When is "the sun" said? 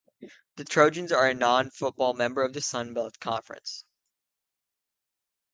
2.53-2.95